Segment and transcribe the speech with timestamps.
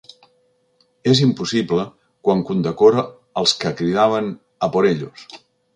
[1.11, 1.85] És impossible,
[2.29, 3.07] quan condecora
[3.43, 4.37] els que cridaven
[4.69, 5.33] “a por ellos”.